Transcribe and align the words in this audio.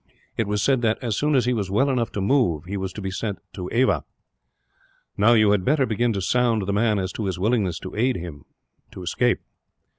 It 0.35 0.47
was 0.47 0.63
said 0.63 0.81
that, 0.81 0.97
as 1.03 1.15
soon 1.15 1.35
as 1.35 1.45
he 1.45 1.53
was 1.53 1.69
well 1.69 1.87
enough 1.87 2.11
to 2.13 2.21
move, 2.21 2.65
he 2.65 2.75
was 2.75 2.91
to 2.93 3.01
be 3.03 3.11
sent 3.11 3.37
to 3.53 3.69
Ava. 3.71 4.03
"Now 5.15 5.33
you 5.33 5.51
had 5.51 5.63
better 5.63 5.85
begin 5.85 6.11
to 6.13 6.21
sound 6.23 6.65
the 6.65 6.73
man, 6.73 6.97
as 6.97 7.11
to 7.13 7.25
his 7.25 7.37
willingness 7.37 7.77
to 7.81 7.93
aid 7.95 8.15
him 8.15 8.41
to 8.93 9.03
escape." 9.03 9.41